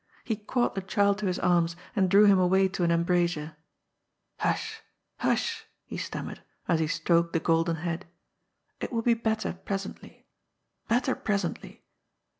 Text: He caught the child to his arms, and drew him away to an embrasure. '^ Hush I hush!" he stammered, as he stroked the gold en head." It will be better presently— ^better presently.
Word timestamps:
He 0.23 0.35
caught 0.35 0.73
the 0.73 0.81
child 0.81 1.19
to 1.19 1.27
his 1.27 1.37
arms, 1.37 1.75
and 1.95 2.09
drew 2.09 2.25
him 2.25 2.39
away 2.39 2.67
to 2.69 2.83
an 2.83 2.89
embrasure. 2.89 3.55
'^ 4.39 4.39
Hush 4.39 4.81
I 5.19 5.27
hush!" 5.27 5.65
he 5.85 5.95
stammered, 5.97 6.41
as 6.67 6.79
he 6.79 6.87
stroked 6.87 7.33
the 7.33 7.39
gold 7.39 7.69
en 7.69 7.75
head." 7.75 8.07
It 8.81 8.91
will 8.91 9.03
be 9.03 9.13
better 9.13 9.53
presently— 9.53 10.25
^better 10.89 11.23
presently. 11.23 11.83